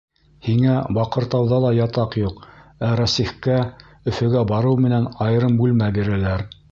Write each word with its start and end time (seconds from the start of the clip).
Һиңә 0.45 0.75
Баҡыртауҙа 0.97 1.57
ла 1.65 1.73
ятаҡ 1.79 2.17
юҡ, 2.21 2.41
ә 2.87 2.89
Рәсихкә 3.01 3.57
Өфөгә 4.13 4.41
барыу 4.53 4.81
менән 4.87 5.07
айырым 5.27 5.61
бүлмә 5.61 5.95
бирәләр. 5.99 6.47